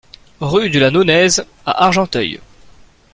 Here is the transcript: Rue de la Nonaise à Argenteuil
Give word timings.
Rue 0.39 0.71
de 0.71 0.79
la 0.79 0.89
Nonaise 0.89 1.45
à 1.63 1.83
Argenteuil 1.85 2.39